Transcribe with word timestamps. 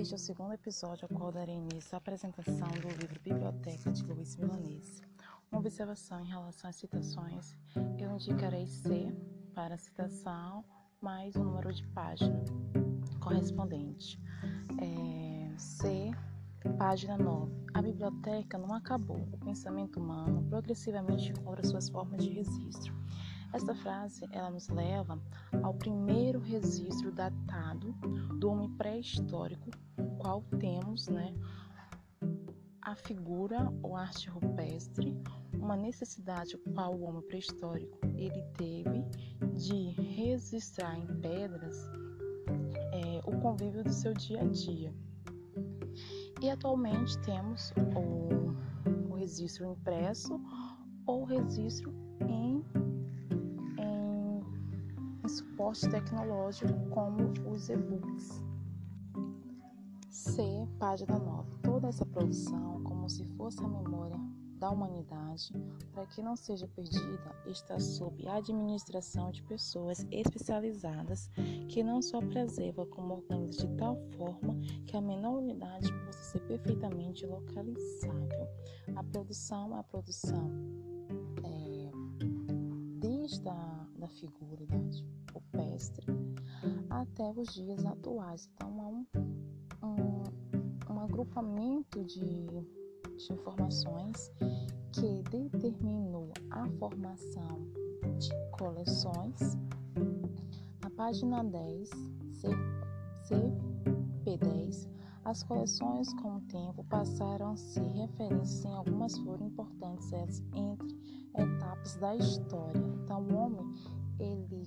Este 0.00 0.14
é 0.14 0.16
o 0.16 0.18
segundo 0.18 0.54
episódio 0.54 1.06
ao 1.10 1.14
qual 1.14 1.30
darei 1.30 1.56
início 1.56 1.94
à 1.94 1.98
apresentação 1.98 2.68
do 2.68 2.88
livro 2.88 3.20
Biblioteca 3.22 3.92
de 3.92 4.02
Luiz 4.04 4.34
Milanese. 4.34 5.02
Uma 5.52 5.60
observação 5.60 6.18
em 6.22 6.24
relação 6.24 6.70
às 6.70 6.76
citações, 6.76 7.54
eu 7.98 8.10
indicarei 8.10 8.66
C 8.66 9.14
para 9.54 9.74
a 9.74 9.76
citação 9.76 10.64
mais 11.02 11.36
o 11.36 11.44
número 11.44 11.70
de 11.70 11.86
página 11.88 12.42
correspondente. 13.20 14.18
É, 14.80 15.58
C, 15.58 16.10
página 16.78 17.18
9. 17.18 17.52
A 17.74 17.82
biblioteca 17.82 18.56
não 18.56 18.72
acabou. 18.72 19.20
O 19.34 19.38
pensamento 19.44 20.00
humano 20.00 20.42
progressivamente 20.48 21.30
encontra 21.30 21.62
suas 21.62 21.90
formas 21.90 22.24
de 22.24 22.30
registro. 22.30 22.94
Esta 23.52 23.74
frase 23.74 24.28
ela 24.30 24.50
nos 24.50 24.68
leva 24.68 25.20
ao 25.62 25.74
primeiro 25.74 26.38
registro 26.38 27.10
datado 27.10 27.92
do 28.38 28.48
homem 28.48 28.70
pré-histórico, 28.76 29.70
qual 30.18 30.42
temos, 30.58 31.08
né, 31.08 31.34
a 32.80 32.94
figura 32.94 33.72
ou 33.82 33.96
arte 33.96 34.30
rupestre, 34.30 35.16
uma 35.52 35.76
necessidade 35.76 36.56
qual 36.74 36.94
o 36.94 37.02
homem 37.02 37.22
pré-histórico 37.22 37.98
ele 38.16 38.42
teve 38.56 39.04
de 39.54 39.90
registrar 40.00 40.96
em 40.96 41.06
pedras 41.20 41.76
é, 42.92 43.20
o 43.24 43.38
convívio 43.40 43.82
do 43.82 43.92
seu 43.92 44.14
dia 44.14 44.42
a 44.42 44.44
dia. 44.44 44.94
E 46.40 46.48
atualmente 46.48 47.18
temos 47.18 47.72
o, 47.94 49.12
o 49.12 49.14
registro 49.14 49.66
impresso 49.66 50.40
ou 51.04 51.24
registro 51.24 51.99
suporte 55.30 55.88
tecnológico 55.88 56.72
como 56.90 57.32
os 57.48 57.68
e-books. 57.68 58.44
C. 60.10 60.42
Página 60.78 61.18
9. 61.18 61.56
Toda 61.62 61.88
essa 61.88 62.04
produção, 62.04 62.82
como 62.82 63.08
se 63.08 63.24
fosse 63.36 63.62
a 63.64 63.68
memória 63.68 64.18
da 64.58 64.70
humanidade, 64.70 65.52
para 65.92 66.04
que 66.06 66.22
não 66.22 66.36
seja 66.36 66.68
perdida, 66.68 67.34
está 67.46 67.80
sob 67.80 68.26
a 68.28 68.36
administração 68.36 69.30
de 69.30 69.42
pessoas 69.44 70.06
especializadas 70.10 71.30
que 71.68 71.82
não 71.82 72.02
só 72.02 72.20
preservam 72.20 72.86
como 72.86 73.14
organizam 73.14 73.68
de 73.68 73.76
tal 73.78 73.96
forma 74.18 74.54
que 74.86 74.96
a 74.96 75.00
menor 75.00 75.38
unidade 75.38 75.90
possa 76.04 76.22
ser 76.24 76.40
perfeitamente 76.40 77.24
localizável. 77.24 78.48
A 78.96 79.02
produção 79.04 79.74
a 79.74 79.82
produção 79.82 80.50
é, 81.42 81.90
desde 82.98 83.48
a 83.48 83.79
figura 84.10 84.66
rupestre 85.32 86.06
até 86.88 87.30
os 87.30 87.52
dias 87.54 87.84
atuais. 87.84 88.50
Então, 88.54 88.80
há 88.80 88.88
um, 88.88 89.06
um, 89.82 90.24
um 90.94 91.00
agrupamento 91.00 92.04
de, 92.04 92.46
de 93.16 93.32
informações 93.32 94.30
que 94.92 95.22
determinou 95.30 96.32
a 96.50 96.68
formação 96.78 97.66
de 98.18 98.30
coleções. 98.58 99.56
Na 100.82 100.90
página 100.90 101.44
10, 101.44 101.90
CP10, 104.24 104.88
as 105.24 105.42
coleções 105.42 106.12
com 106.14 106.36
o 106.36 106.40
tempo 106.42 106.84
passaram 106.84 107.52
a 107.52 107.56
ser 107.56 107.86
referências 107.92 108.64
em 108.64 108.74
algumas 108.74 109.16
foram 109.18 109.46
importantes 109.46 110.42
entre 110.54 110.98
etapas 111.36 111.96
da 111.96 112.16
história. 112.16 112.82
Então, 113.04 113.22
o 113.22 113.34
homem 113.34 113.64
ele 114.20 114.62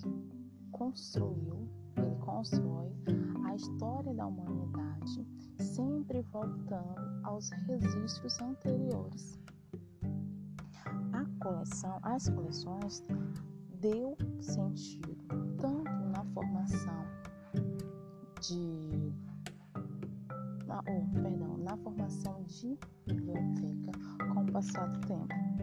construiu, 0.71 1.69
ele 1.95 2.15
constrói 2.21 2.91
a 3.45 3.55
história 3.55 4.13
da 4.13 4.25
humanidade, 4.25 5.25
sempre 5.59 6.21
voltando 6.23 7.19
aos 7.23 7.49
registros 7.67 8.39
anteriores. 8.42 9.39
A 11.13 11.25
coleção, 11.43 11.99
as 12.02 12.27
coleções 12.30 13.03
deu 13.80 14.17
sentido 14.42 15.15
tanto 15.59 15.92
na 16.11 16.25
formação 16.33 17.05
de 18.42 19.13
na, 20.65 20.80
oh, 20.80 21.21
perdão, 21.21 21.58
na 21.58 21.77
formação 21.77 22.43
de 22.43 22.77
biblioteca 23.05 23.92
com 24.33 24.42
o 24.42 24.52
passar 24.52 24.87
do 24.87 24.99
tempo. 25.08 25.53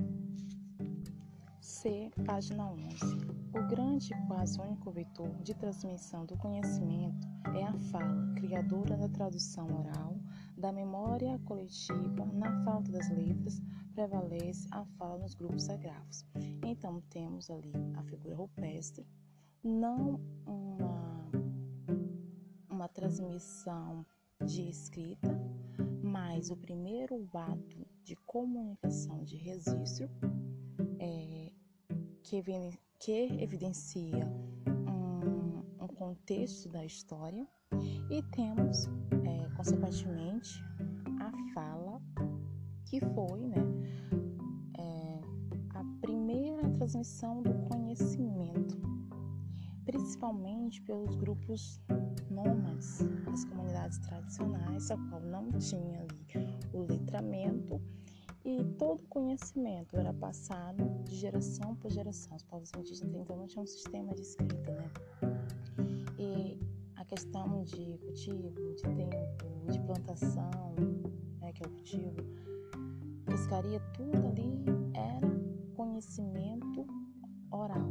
C, 1.61 2.11
página 2.25 2.71
11. 2.71 3.30
Grande 3.71 4.13
quase 4.27 4.61
único 4.61 4.91
vetor 4.91 5.31
de 5.45 5.55
transmissão 5.55 6.27
do 6.27 6.37
conhecimento 6.37 7.29
é 7.55 7.63
a 7.63 7.73
fala, 7.93 8.35
criadora 8.35 8.97
da 8.97 9.09
tradução 9.09 9.65
oral, 9.79 10.19
da 10.59 10.73
memória 10.73 11.39
coletiva. 11.45 12.27
Na 12.33 12.65
falta 12.65 12.91
das 12.91 13.09
letras, 13.11 13.63
prevalece 13.95 14.67
a 14.73 14.85
fala 14.99 15.19
nos 15.19 15.37
grupos 15.37 15.63
sagrados. 15.63 16.27
Então, 16.67 17.01
temos 17.11 17.49
ali 17.49 17.71
a 17.97 18.03
figura 18.03 18.35
rupestre, 18.35 19.07
não 19.63 20.21
uma, 20.45 21.31
uma 22.69 22.89
transmissão 22.89 24.05
de 24.45 24.69
escrita, 24.69 25.29
mas 26.03 26.51
o 26.51 26.57
primeiro 26.57 27.25
ato 27.33 27.87
de 28.03 28.17
comunicação 28.27 29.23
de 29.23 29.37
registro 29.37 30.11
é, 30.99 31.53
que, 32.25 32.43
que 33.01 33.43
evidencia 33.43 34.31
um, 34.69 35.83
um, 35.83 35.89
contexto 35.89 36.69
da 36.69 36.85
história 36.85 37.49
e 38.11 38.23
temos, 38.25 38.89
é, 39.25 39.49
consequentemente, 39.57 40.63
a 41.19 41.33
fala 41.55 42.01
que 42.85 43.01
foi 43.01 43.47
né, 43.47 43.65
é, 44.79 45.21
a 45.71 45.85
primeira 46.03 46.69
transmissão 46.73 47.43
do 47.43 47.55
conhecimento, 47.71 48.79
principalmente 49.87 50.83
pelos 50.83 51.17
grupos 51.17 51.81
nômades, 52.31 53.01
as 53.33 53.47
comunidades 53.47 53.99
tradicionais, 54.01 54.91
a 54.91 54.99
qual 55.09 55.23
não 55.23 55.51
tinha 55.53 56.07
o 56.75 56.83
letramento 56.83 57.81
e 58.59 58.65
todo 58.79 59.03
conhecimento 59.05 59.97
era 59.97 60.13
passado 60.13 60.83
de 61.05 61.15
geração 61.15 61.75
por 61.77 61.91
geração. 61.91 62.37
Os 62.37 62.43
povos 62.43 62.71
indígenas 62.77 63.15
então 63.15 63.37
não 63.37 63.47
tinham 63.47 63.63
um 63.63 63.67
sistema 63.67 64.15
de 64.15 64.23
escrita, 64.23 64.73
né? 64.73 64.91
E 66.19 66.59
a 66.97 67.05
questão 67.05 67.63
de 67.63 67.99
cultivo, 67.99 68.75
de 68.75 68.83
tempo, 68.83 69.71
de 69.71 69.79
plantação, 69.81 70.75
né, 71.41 71.53
que 71.53 71.63
é 71.63 71.67
o 71.67 71.71
cultivo, 71.71 72.17
pescaria, 73.25 73.81
tudo 73.95 74.27
ali 74.29 74.65
era 74.95 75.29
conhecimento 75.75 76.87
oral, 77.51 77.91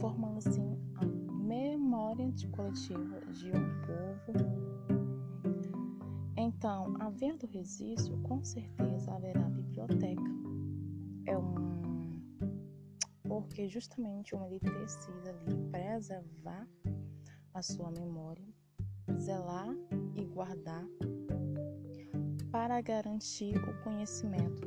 formando 0.00 0.38
assim 0.38 0.78
a 0.96 1.04
memória 1.04 2.32
coletiva 2.50 3.20
de 3.32 3.50
um 3.50 4.32
povo 4.32 4.63
então, 6.64 6.96
havendo 6.98 7.46
registro, 7.46 8.16
com 8.22 8.42
certeza 8.42 9.12
haverá 9.12 9.50
biblioteca. 9.50 10.22
É 11.26 11.36
um 11.36 11.52
porque 13.22 13.68
justamente 13.68 14.34
uma 14.34 14.46
ele 14.46 14.58
precisa 14.60 15.28
ali 15.28 15.54
preservar 15.70 16.66
a 17.52 17.60
sua 17.60 17.90
memória, 17.90 18.48
zelar 19.18 19.76
e 20.16 20.24
guardar 20.24 20.86
para 22.50 22.80
garantir 22.80 23.58
o 23.58 23.82
conhecimento 23.82 24.66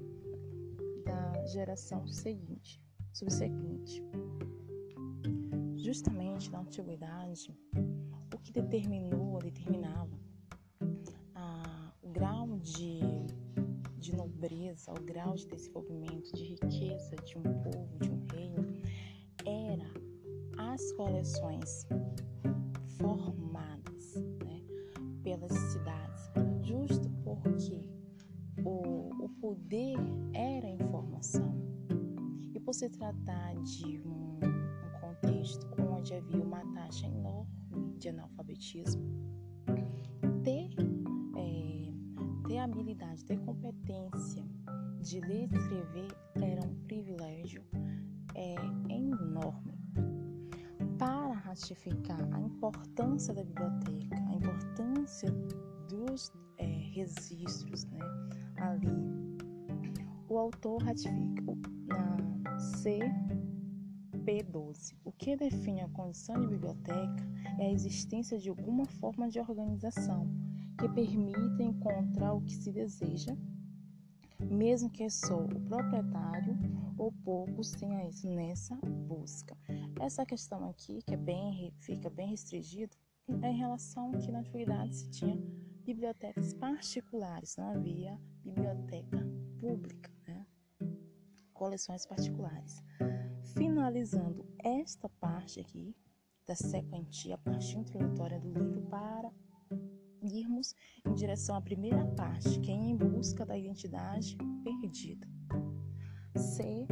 da 1.03 1.45
geração 1.47 2.05
seguinte, 2.05 2.79
subsequente. 3.11 4.03
Justamente 5.77 6.51
na 6.51 6.59
antiguidade, 6.59 7.57
o 8.31 8.37
que 8.37 8.51
determinou, 8.51 9.39
determinava 9.39 10.26
de, 12.67 12.99
de 13.97 14.13
nobreza, 14.15 14.91
o 14.91 15.01
grau 15.03 15.35
de 15.35 15.47
desenvolvimento, 15.47 16.33
de 16.33 16.43
riqueza 16.43 17.15
de 17.23 17.37
um 17.37 17.43
povo, 17.43 17.97
de 17.99 18.09
um 18.09 18.25
reino, 18.33 18.67
era 19.45 19.89
as 20.57 20.91
coleções 20.93 21.87
formadas 22.97 24.15
né, 24.43 24.61
pelas 25.23 25.53
cidades, 25.71 26.31
justo 26.61 27.09
porque 27.23 27.87
o, 28.65 29.23
o 29.23 29.29
poder 29.39 29.95
era 30.33 30.67
a 30.67 30.71
informação. 30.71 31.55
E 32.53 32.59
por 32.59 32.73
se 32.73 32.89
tratar 32.89 33.55
de 33.61 34.01
um, 34.01 34.39
um 34.43 34.99
contexto 34.99 35.65
onde 35.79 36.13
havia 36.13 36.43
uma 36.43 36.65
taxa 36.73 37.07
enorme 37.07 37.95
de 37.97 38.09
analfabetismo, 38.09 39.36
habilidade, 42.87 43.25
ter 43.25 43.37
competência 43.39 44.43
de 45.01 45.19
ler 45.21 45.51
e 45.51 45.57
escrever 45.57 46.07
era 46.35 46.65
um 46.65 46.73
privilégio 46.85 47.61
é, 48.33 48.55
enorme. 48.89 49.77
Para 50.97 51.33
ratificar 51.33 52.21
a 52.33 52.39
importância 52.39 53.33
da 53.33 53.43
biblioteca, 53.43 54.15
a 54.29 54.35
importância 54.35 55.29
dos 55.89 56.31
é, 56.57 56.65
registros, 56.65 57.83
né? 57.85 57.99
Ali, 58.57 58.87
o 60.29 60.37
autor 60.37 60.81
ratifica 60.81 61.43
na 61.87 62.17
CP12. 64.15 64.95
O 65.03 65.11
que 65.11 65.35
define 65.35 65.81
a 65.81 65.89
condição 65.89 66.39
de 66.39 66.47
biblioteca 66.47 67.27
é 67.59 67.65
a 67.67 67.71
existência 67.71 68.39
de 68.39 68.47
alguma 68.49 68.85
forma 68.85 69.29
de 69.29 69.39
organização 69.39 70.46
que 70.77 70.87
permita 70.89 71.63
encontrar 71.63 72.33
o 72.33 72.41
que 72.41 72.53
se 72.53 72.71
deseja, 72.71 73.35
mesmo 74.39 74.89
que 74.89 75.09
só 75.09 75.43
o 75.43 75.61
proprietário 75.61 76.55
ou 76.97 77.11
poucos 77.11 77.71
tenham 77.71 78.07
isso 78.07 78.27
nessa 78.29 78.75
busca. 79.07 79.57
Essa 79.99 80.25
questão 80.25 80.69
aqui, 80.69 81.01
que 81.01 81.13
é 81.13 81.17
bem, 81.17 81.73
fica 81.79 82.09
bem 82.09 82.29
restringido, 82.29 82.95
é 83.41 83.51
em 83.51 83.57
relação 83.57 84.11
que 84.11 84.31
na 84.31 84.39
antiguidade 84.39 84.95
se 84.95 85.09
tinha 85.09 85.37
bibliotecas 85.83 86.53
particulares, 86.53 87.55
não 87.57 87.69
havia 87.69 88.19
biblioteca 88.43 89.25
pública, 89.59 90.11
né? 90.27 90.45
coleções 91.53 92.05
particulares. 92.05 92.83
Finalizando 93.55 94.45
esta 94.59 95.09
parte 95.09 95.59
aqui 95.59 95.95
da 96.45 96.55
sequentia, 96.55 97.35
a 97.35 97.37
parte 97.37 97.77
introdutória 97.77 98.39
do 98.39 98.47
livro, 98.47 98.81
para 98.89 99.31
irmos 100.27 100.75
em 101.05 101.13
direção 101.13 101.55
à 101.55 101.61
primeira 101.61 102.05
parte, 102.15 102.59
que 102.59 102.71
é 102.71 102.75
em 102.75 102.95
busca 102.95 103.45
da 103.45 103.57
identidade 103.57 104.37
perdida. 104.63 105.27
C. 106.35 106.87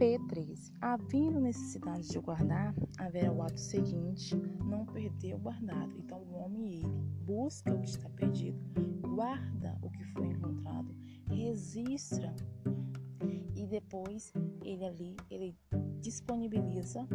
P13. 0.00 0.72
Havendo 0.80 1.38
necessidade 1.40 2.08
de 2.08 2.18
guardar, 2.18 2.74
haverá 2.98 3.30
o 3.30 3.42
ato 3.42 3.60
seguinte, 3.60 4.34
não 4.64 4.86
perder 4.86 5.34
o 5.34 5.38
guardado. 5.38 5.92
Então, 5.98 6.22
o 6.22 6.36
homem, 6.36 6.72
ele 6.72 6.86
busca 7.22 7.74
o 7.74 7.80
que 7.82 7.88
está 7.90 8.08
perdido, 8.08 8.58
guarda 9.02 9.78
o 9.82 9.90
que 9.90 10.02
foi 10.14 10.28
encontrado, 10.28 10.96
registra 11.28 12.34
e 13.54 13.66
depois 13.66 14.32
ele 14.64 14.86
ali, 14.86 15.16
ele 15.30 15.54
disponibiliza 16.00 17.06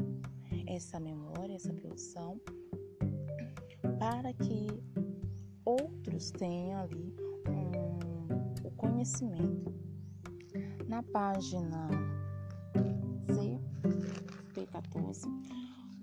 essa 0.67 0.99
memória, 0.99 1.55
essa 1.55 1.73
produção 1.73 2.39
para 3.97 4.31
que 4.33 4.67
outros 5.65 6.31
tenham 6.31 6.81
ali 6.81 7.15
um, 7.49 8.67
o 8.67 8.71
conhecimento. 8.71 9.73
Na 10.87 11.01
página 11.03 11.89
CP14, 14.53 15.25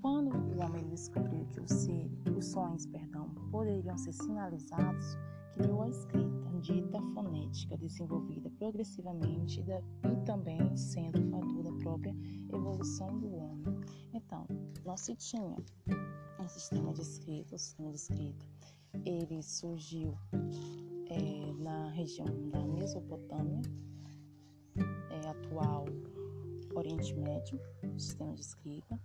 quando 0.03 0.31
o 0.31 0.61
homem 0.61 0.85
descobriu 0.89 1.47
que 1.47 1.61
os, 1.61 1.89
os 2.37 2.47
sonhos 2.47 2.87
perdão, 2.87 3.31
poderiam 3.51 3.97
ser 3.97 4.13
sinalizados, 4.13 5.17
criou 5.53 5.83
a 5.83 5.89
escrita, 5.89 6.51
dita 6.61 7.01
fonética, 7.15 7.77
desenvolvida 7.77 8.51
progressivamente 8.51 9.61
e 9.61 10.25
também 10.25 10.77
sendo 10.77 11.23
fator 11.31 11.63
da 11.63 11.73
própria 11.73 12.15
evolução 12.53 13.19
do 13.19 13.35
homem. 13.35 13.81
Então, 14.13 14.47
não 14.85 14.97
se 14.97 15.15
tinha 15.15 15.57
um 16.39 16.49
sistema 16.49 16.93
de 16.93 17.03
escrita, 17.03 17.55
o 17.55 17.59
sistema 17.59 17.91
de 17.91 17.97
escrita, 17.97 18.47
ele 19.05 19.43
surgiu 19.43 20.17
é, 21.09 21.53
na 21.59 21.91
região 21.91 22.27
da 22.51 22.61
Mesopotâmia, 22.61 23.63
é, 25.11 25.29
atual 25.29 25.87
Oriente 26.75 27.15
Médio, 27.15 27.61
sistema 27.97 28.35
de 28.35 28.41
escrita. 28.41 28.99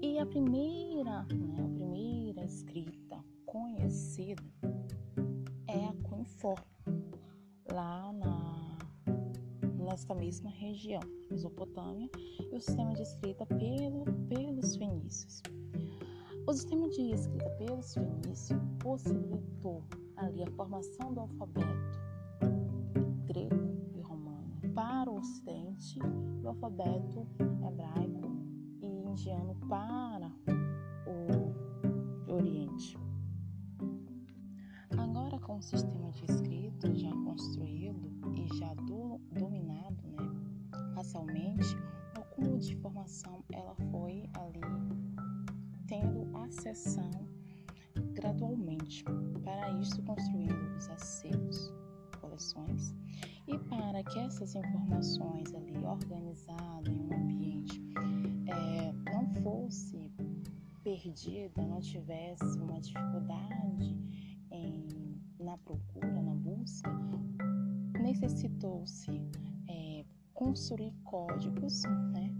E 0.00 0.18
a 0.18 0.26
primeira, 0.26 1.22
né, 1.24 1.64
a 1.64 1.68
primeira 1.68 2.44
escrita 2.44 3.24
conhecida 3.44 4.42
é 5.66 5.86
a 5.86 5.92
cuneiforme, 6.08 6.64
lá 7.72 8.12
na, 8.12 8.78
nesta 9.78 10.14
mesma 10.14 10.50
região, 10.50 11.00
Mesopotâmia, 11.30 12.08
e 12.16 12.54
o 12.54 12.60
sistema 12.60 12.94
de 12.94 13.02
escrita 13.02 13.44
pelo, 13.46 14.04
pelos 14.28 14.76
fenícios. 14.76 15.42
O 16.48 16.52
sistema 16.52 16.88
de 16.88 17.10
escrita 17.10 17.50
pelos 17.58 17.92
fenícios 17.92 18.60
possibilitou 18.78 19.82
ali 20.16 20.44
a 20.44 20.50
formação 20.52 21.12
do 21.12 21.18
alfabeto 21.22 21.98
grego 23.24 23.76
e 23.92 24.00
romano 24.00 24.54
para 24.72 25.10
o 25.10 25.18
ocidente 25.18 25.98
e 25.98 26.46
o 26.46 26.48
alfabeto 26.48 27.26
hebraico 27.66 28.30
e 28.80 28.86
indiano 28.86 29.56
para 29.68 30.30
o 31.08 32.32
oriente. 32.32 32.96
Agora 34.96 35.40
com 35.40 35.56
o 35.56 35.62
sistema 35.62 36.12
de 36.12 36.26
escrita 36.26 36.94
já 36.94 37.10
construído 37.10 38.08
e 38.36 38.56
já 38.56 38.72
do, 38.74 39.18
dominado 39.32 40.00
né, 40.06 40.94
facilmente, 40.94 41.76
o 42.16 42.20
acúmulo 42.20 42.60
de 42.60 42.72
informação 42.72 43.42
ela 43.52 43.74
foi 43.90 44.30
ali 44.34 44.85
acessão 46.46 47.10
gradualmente. 48.14 49.04
Para 49.42 49.70
isso, 49.78 50.02
construindo 50.02 50.76
os 50.76 50.88
acervos, 50.88 51.72
coleções, 52.20 52.94
e 53.46 53.58
para 53.58 54.02
que 54.04 54.18
essas 54.18 54.54
informações 54.54 55.54
ali 55.54 55.76
organizadas 55.84 56.92
em 56.92 57.00
um 57.00 57.14
ambiente 57.14 57.82
é, 58.46 58.92
não 59.12 59.26
fosse 59.42 60.10
perdida, 60.82 61.62
não 61.62 61.80
tivesse 61.80 62.58
uma 62.58 62.80
dificuldade 62.80 63.96
em, 64.50 65.20
na 65.38 65.56
procura, 65.58 66.22
na 66.22 66.34
busca, 66.34 66.90
necessitou-se 68.00 69.10
construir 70.36 70.92
códigos 71.02 71.82
né, 72.12 72.32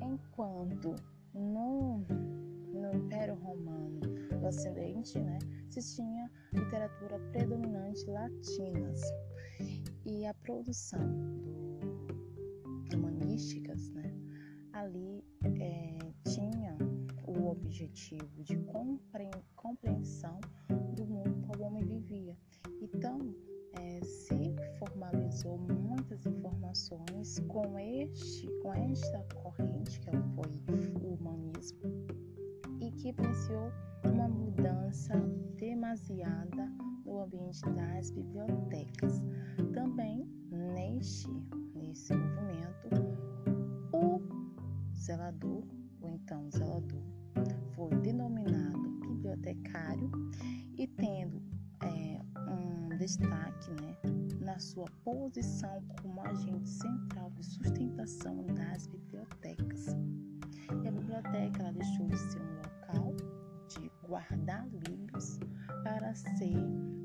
enquanto 0.00 0.94
no, 1.34 1.98
no 1.98 2.94
Império 2.94 3.34
Romano 3.34 4.00
do 4.00 4.46
Ocidente, 4.46 5.18
né, 5.18 5.38
se 5.70 5.96
tinha 5.96 6.30
literatura 6.52 7.18
predominante 7.32 8.04
latinas 8.06 9.00
e 10.04 10.26
a 10.26 10.34
produção 10.34 11.00
do 12.90 12.96
humanísticas, 12.96 13.90
né, 13.90 14.14
ali 14.72 15.24
é, 15.60 15.98
tinha 16.30 16.76
o 17.26 17.48
objetivo 17.48 18.42
de 18.42 18.56
compreensão 19.56 20.40
do 20.94 21.06
mundo 21.06 21.46
qual 21.46 21.60
o 21.60 21.62
homem 21.64 21.84
vivia. 21.84 22.36
Este, 28.02 28.48
com 28.62 28.72
esta 28.74 29.18
corrente 29.34 30.00
que 30.00 30.10
foi 30.34 31.02
o 31.02 31.14
humanismo 31.14 32.06
e 32.80 32.90
que 32.92 33.08
iniciou 33.08 33.70
uma 34.04 34.28
mudança 34.28 35.14
demasiada 35.56 36.66
no 37.04 37.22
ambiente 37.22 37.62
das 37.70 38.10
bibliotecas. 38.10 39.22
Também 39.72 40.26
neste 40.50 41.28
nesse 41.74 42.14
movimento, 42.14 42.88
o 43.92 44.20
zelador, 44.94 45.64
ou 46.00 46.08
então 46.08 46.50
zelador, 46.50 47.02
foi 47.74 47.90
denominado 48.00 48.90
bibliotecário 49.00 50.10
e 50.76 50.86
tendo 50.86 51.42
é, 51.82 52.21
destaque 53.02 53.70
né, 53.82 53.96
na 54.38 54.56
sua 54.60 54.86
posição 55.02 55.82
como 56.00 56.20
agente 56.20 56.70
central 56.70 57.30
de 57.32 57.44
sustentação 57.44 58.46
das 58.46 58.86
bibliotecas. 58.86 59.86
E 60.84 60.86
a 60.86 60.92
biblioteca 60.92 61.62
ela 61.62 61.72
deixou 61.72 62.06
de 62.06 62.16
ser 62.16 62.40
um 62.40 62.56
local 62.58 63.16
de 63.66 63.90
guardar 64.06 64.68
livros 64.68 65.40
para 65.82 66.14
ser 66.14 66.54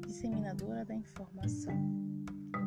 disseminadora 0.06 0.86
da 0.86 0.94
informação. 0.94 1.74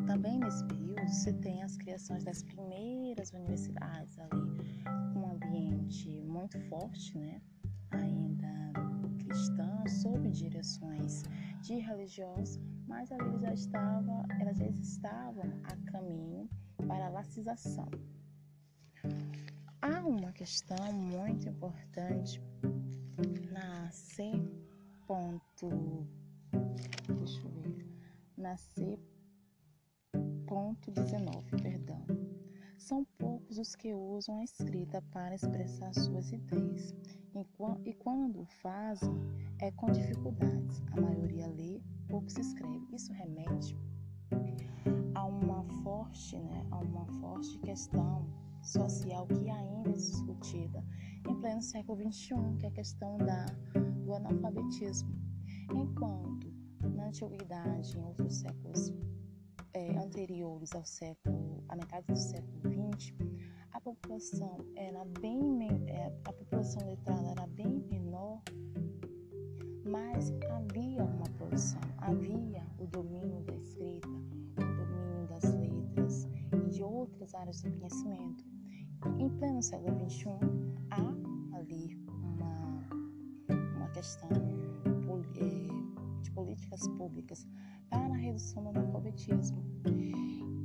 Também 0.09 0.41
nesse 0.41 0.65
período 0.65 1.09
se 1.09 1.33
tem 1.35 1.63
as 1.63 1.77
criações 1.77 2.25
das 2.25 2.43
primeiras 2.43 3.31
universidades 3.31 4.19
ali, 4.19 4.41
um 5.17 5.31
ambiente 5.31 6.21
muito 6.23 6.59
forte, 6.63 7.17
né? 7.17 7.41
Ainda 7.93 8.73
cristã, 9.25 9.85
sob 9.87 10.29
direções 10.31 11.23
de 11.63 11.75
religiosos, 11.75 12.59
mas 12.91 13.11
ali 13.13 13.39
já 13.39 13.55
estava, 13.55 14.25
elas 14.41 14.59
já 14.59 14.67
estavam 14.67 15.45
a 15.63 15.91
caminho 15.93 16.51
para 16.89 17.07
a 17.07 17.09
laicização. 17.09 17.89
Há 19.81 20.05
uma 20.05 20.33
questão 20.33 20.93
muito 20.93 21.49
importante 21.49 22.43
na 23.53 23.89
C. 23.93 24.33
Ponto, 25.07 26.07
deixa 27.17 27.47
eu 27.47 27.51
ver, 27.63 27.87
na 28.37 28.57
C. 28.57 28.99
Ponto 30.47 30.91
19, 30.91 31.63
perdão. 31.63 32.05
São 32.77 33.05
poucos 33.19 33.57
os 33.57 33.77
que 33.77 33.95
usam 33.95 34.41
a 34.41 34.45
escrita 34.45 35.01
para 35.13 35.37
expressar 35.37 35.95
suas 35.95 36.33
ideias, 36.33 36.93
e 37.85 37.95
quando 37.95 38.45
fazem, 38.61 39.15
é 39.61 39.71
com 39.71 39.93
dificuldades. 39.93 40.83
A 40.91 41.01
maioria 41.01 41.47
lê, 41.47 41.81
pouco 42.11 42.31
se 42.31 42.41
escreve. 42.41 42.87
Isso 42.93 43.13
remete 43.13 43.77
a 45.15 45.25
uma 45.25 45.65
forte, 45.83 46.37
né, 46.39 46.67
a 46.71 46.79
uma 46.79 47.07
forte 47.21 47.59
questão 47.61 48.27
social 48.63 49.27
que 49.27 49.49
ainda 49.49 49.91
é 49.91 49.93
discutida 49.93 50.85
em 51.29 51.35
pleno 51.41 51.63
século 51.63 51.99
XXI, 52.13 52.35
que 52.59 52.67
é 52.67 52.69
a 52.69 52.73
questão 52.73 53.17
da, 53.19 53.47
do 54.05 54.15
analfabetismo. 54.15 55.15
Enquanto 55.73 56.53
na 56.97 57.07
antiguidade, 57.07 57.97
em 57.97 58.03
outros 58.03 58.37
séculos 58.37 58.93
é, 59.73 59.97
anteriores 59.97 60.75
ao 60.75 60.85
século, 60.85 61.63
à 61.69 61.77
metade 61.77 62.07
do 62.07 62.17
século 62.17 62.61
XX, 62.99 63.15
a 63.73 63.81
população 63.81 64.67
era 64.77 65.05
bem 65.21 65.41
é, 65.87 66.13
a 66.25 66.33
população 66.33 66.87
letrada 66.87 67.29
era 67.29 67.47
bem 67.47 67.85
menor, 67.89 68.43
mas 69.91 70.33
havia 70.49 71.03
uma 71.03 71.29
produção, 71.37 71.81
havia 71.99 72.65
o 72.79 72.87
domínio 72.87 73.43
da 73.43 73.55
escrita, 73.55 74.09
o 74.09 74.87
domínio 74.87 75.27
das 75.29 75.43
letras 75.55 76.29
e 76.53 76.71
de 76.71 76.83
outras 76.83 77.35
áreas 77.35 77.61
do 77.63 77.73
conhecimento. 77.73 78.45
Em 79.19 79.29
pleno 79.31 79.61
século 79.61 80.09
XXI, 80.09 80.29
há 80.91 81.57
ali 81.57 81.99
uma, 82.07 82.89
uma 83.77 83.89
questão 83.89 84.31
é, 85.35 86.23
de 86.23 86.31
políticas 86.31 86.87
públicas 86.97 87.49
para 87.89 88.15
a 88.15 88.17
redução 88.17 88.63
do 88.63 88.69
analfabetismo. 88.69 89.61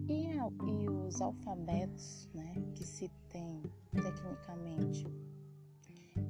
E, 0.08 0.38
e 0.38 0.90
os 0.90 1.20
alfabetos 1.20 2.30
né, 2.36 2.54
que 2.76 2.84
se 2.84 3.10
tem 3.30 3.64
tecnicamente, 3.92 5.08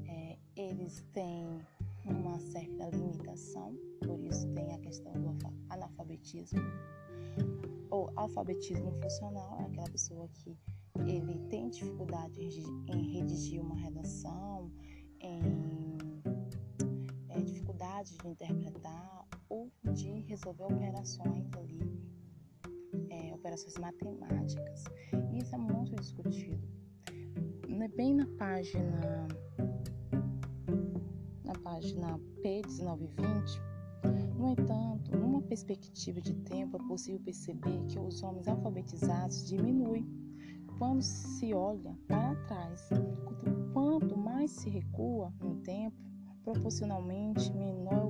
é, 0.08 0.38
eles 0.56 1.04
têm 1.12 1.60
uma 2.06 2.40
certa 2.40 2.90
limitação, 2.90 3.76
por 4.02 4.20
isso 4.22 4.48
tem 4.54 4.74
a 4.74 4.80
questão 4.80 5.14
do 5.14 5.36
analfabetismo. 5.70 6.62
Ou 7.90 8.12
alfabetismo 8.16 8.92
funcional, 9.02 9.58
é 9.60 9.64
aquela 9.64 9.90
pessoa 9.90 10.28
que 10.30 10.58
ele 11.06 11.38
tem 11.50 11.70
dificuldade 11.70 12.40
em 12.88 13.14
redigir 13.14 13.62
uma 13.62 13.76
redação, 13.76 14.72
em 15.20 15.98
é, 17.30 17.42
dificuldade 17.42 18.18
de 18.18 18.28
interpretar 18.28 19.28
ou 19.50 19.72
de 19.94 20.10
resolver 20.22 20.64
operações 20.64 21.50
ali, 21.58 21.80
é, 23.10 23.34
operações 23.34 23.78
matemáticas. 23.78 24.84
Isso 25.34 25.56
é 25.56 25.58
muito 25.58 25.96
discutido. 25.96 26.76
Bem 27.96 28.16
na 28.16 28.26
página 28.38 29.28
na 29.58 29.75
página 31.66 32.20
P1920, 32.44 33.60
no 34.38 34.50
entanto, 34.52 35.18
numa 35.18 35.42
perspectiva 35.42 36.22
de 36.22 36.36
tempo, 36.36 36.78
é 36.78 36.88
possível 36.88 37.20
perceber 37.22 37.84
que 37.88 37.98
os 37.98 38.22
homens 38.22 38.48
alfabetizados 38.48 39.48
diminuem 39.48 40.08
quando 40.78 41.02
se 41.02 41.56
olha 41.56 41.98
para 42.08 42.36
trás. 42.46 42.88
Quanto 43.74 44.16
mais 44.16 44.52
se 44.52 44.70
recua 44.70 45.34
no 45.42 45.56
tempo, 45.62 45.98
proporcionalmente 46.44 47.52
menor 47.52 48.05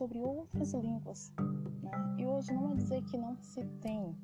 sobre 0.00 0.22
outras 0.22 0.72
línguas. 0.72 1.30
Né? 1.82 1.90
E 2.18 2.26
hoje 2.26 2.54
não 2.54 2.72
é 2.72 2.74
dizer 2.74 3.02
que 3.04 3.18
não 3.18 3.36
se 3.42 3.62
tem 3.82 4.16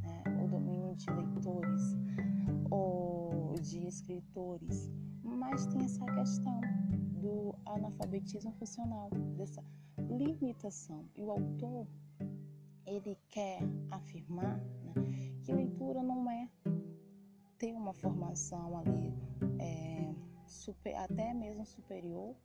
né, 0.00 0.22
o 0.44 0.46
domínio 0.46 0.94
de 0.94 1.10
leitores 1.10 1.96
ou 2.70 3.54
de 3.60 3.88
escritores, 3.88 4.88
mas 5.24 5.66
tem 5.66 5.84
essa 5.84 6.06
questão 6.06 6.60
do 7.20 7.56
analfabetismo 7.66 8.52
funcional, 8.52 9.10
dessa 9.36 9.64
limitação. 9.98 11.04
E 11.16 11.24
o 11.24 11.32
autor 11.32 11.88
ele 12.86 13.18
quer 13.28 13.58
afirmar 13.90 14.60
né, 14.84 14.94
que 15.42 15.52
leitura 15.52 16.04
não 16.04 16.30
é 16.30 16.48
ter 17.58 17.72
uma 17.72 17.92
formação 17.92 18.78
ali 18.78 19.12
é, 19.58 20.14
super, 20.46 20.94
até 20.94 21.34
mesmo 21.34 21.66
superior, 21.66 22.36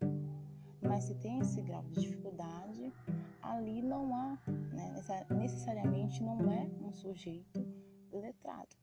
mas 0.81 1.05
se 1.05 1.15
tem 1.15 1.39
esse 1.39 1.61
grau 1.61 1.83
de 1.83 2.01
dificuldade, 2.01 2.93
ali 3.41 3.81
não 3.81 4.13
há, 4.15 4.37
né, 4.47 4.93
necessariamente 5.29 6.23
não 6.23 6.51
é 6.51 6.69
um 6.81 6.91
sujeito 6.91 7.65
letrado. 8.11 8.75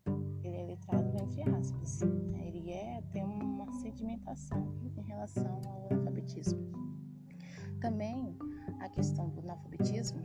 Ele 0.43 0.57
é 0.57 0.64
letrado 0.64 1.17
entre 1.17 1.43
aspas. 1.50 2.00
Né, 2.02 2.49
ele 2.49 2.71
é 2.71 3.02
tem 3.12 3.25
uma 3.25 3.71
sedimentação 3.73 4.75
em 4.97 5.02
relação 5.02 5.61
ao 5.67 5.93
alfabetismo. 5.93 6.71
Também 7.81 8.37
a 8.81 8.88
questão 8.88 9.28
do 9.31 9.40
analfabetismo, 9.40 10.21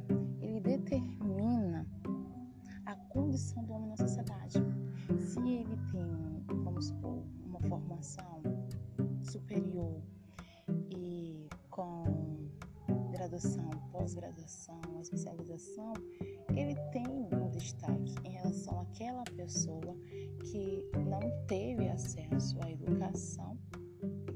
que 20.43 20.85
não 20.97 21.21
teve 21.47 21.87
acesso 21.89 22.57
à 22.61 22.71
educação 22.71 23.57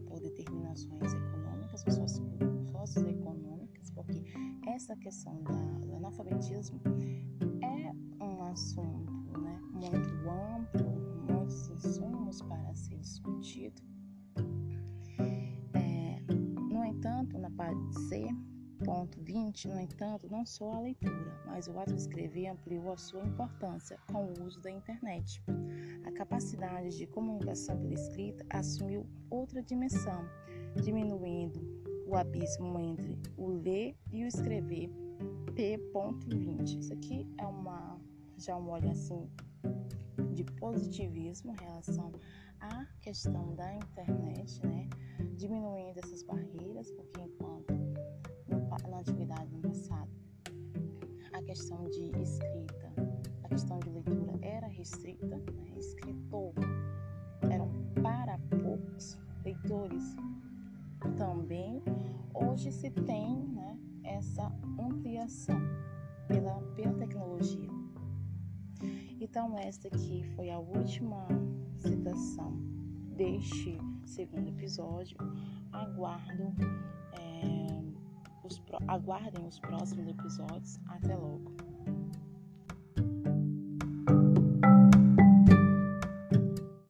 por 0.08 0.20
determinações 0.20 1.14
econômicas 1.14 1.84
ou 2.74 2.88
socioeconômicas, 2.88 3.92
porque 3.92 4.24
essa 4.68 4.96
questão 4.96 5.42
da, 5.44 5.80
do 5.80 5.96
analfabetismo 5.96 6.80
é 7.62 8.24
um 8.24 8.44
assunto 8.44 9.12
né, 9.40 9.60
muito 9.74 10.30
amplo, 10.30 10.90
muitos 11.30 11.70
insumos 11.70 12.42
para 12.42 12.74
ser 12.76 12.98
discutido. 12.98 13.82
C.20, 15.18 16.24
no 16.72 16.86
entanto, 16.86 17.38
não 20.30 20.46
só 20.46 20.72
a 20.72 20.80
leitura, 20.80 21.42
mas 21.46 21.68
o 21.68 21.78
ato 21.80 21.94
de 21.94 22.00
escrever 22.00 22.48
ampliou 22.48 22.94
a 22.94 22.98
sua 22.98 23.24
importância 23.26 23.98
com 24.12 24.26
o 24.26 24.46
uso 24.46 24.62
da 24.62 24.72
internet. 24.72 25.44
A 26.06 26.12
capacidade 26.12 26.96
de 26.98 27.08
comunicação 27.08 27.78
pela 27.80 27.94
escrita 27.94 28.46
assumiu 28.50 29.06
outra 29.30 29.62
dimensão, 29.62 30.24
diminuindo 30.82 31.60
o 32.08 32.16
abismo 32.16 32.80
entre 32.80 33.18
o 33.36 33.48
ler 33.48 33.96
e 34.12 34.24
o 34.24 34.28
escrever 34.28 34.90
P.20. 35.56 36.80
Isso 36.80 36.94
aqui 36.94 37.28
é 37.38 37.46
uma 37.46 38.00
já 38.38 38.56
um 38.56 38.70
olho 38.70 38.92
assim 38.92 39.28
de 40.34 40.44
positivismo 40.44 41.52
em 41.52 41.64
relação 41.64 42.12
à 42.60 42.86
questão 43.02 43.56
da 43.56 43.74
internet, 43.74 44.66
né? 44.66 44.88
Diminuindo 45.36 46.00
essas 46.00 46.24
barreiras, 46.24 46.92
porque 46.92 47.22
enquanto 47.22 47.77
na 48.98 49.02
antiguidade, 49.02 49.54
no 49.54 49.62
passado, 49.62 50.10
a 51.32 51.44
questão 51.44 51.88
de 51.90 52.12
escrita, 52.20 52.92
a 53.44 53.50
questão 53.50 53.78
de 53.80 53.90
leitura 53.92 54.34
era 54.42 54.66
restrita, 54.66 55.28
né? 55.28 55.72
escritor 55.78 56.54
eram 57.52 57.70
para 58.02 58.40
poucos 58.64 59.20
leitores 59.44 60.16
também. 61.16 61.84
Hoje 62.34 62.72
se 62.72 62.90
tem 62.90 63.38
né, 63.50 63.80
essa 64.04 64.52
ampliação 64.80 65.60
pela, 66.28 66.60
pela 66.76 66.94
tecnologia. 66.96 67.70
Então, 69.20 69.58
esta 69.60 69.90
aqui 69.90 70.24
foi 70.36 70.50
a 70.50 70.58
última 70.58 71.28
citação 71.76 72.52
deste 73.16 73.78
segundo 74.06 74.50
episódio. 74.50 75.18
Aguardo, 75.72 76.56
é, 77.14 77.77
os, 78.48 78.62
aguardem 78.88 79.46
os 79.46 79.60
próximos 79.60 80.08
episódios. 80.08 80.80
Até 80.88 81.16
logo. 81.16 81.67